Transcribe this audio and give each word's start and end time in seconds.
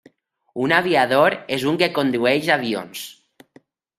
Un 0.67 0.71
aviador 0.77 1.35
és 1.59 1.67
un 1.73 1.77
que 1.83 1.91
condueix 1.99 2.51
avions. 2.57 3.07